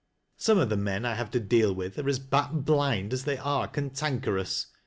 Some 0.37 0.57
of 0.57 0.69
the 0.69 0.77
men 0.77 1.03
1 1.03 1.15
have 1.15 1.29
to 1.29 1.39
deal 1.39 1.75
with 1.75 1.99
are 1.99 2.09
as 2.09 2.17
bat 2.17 2.65
blind 2.65 3.13
as 3.13 3.25
they 3.25 3.37
are 3.37 3.67
cantankerous. 3.67 4.65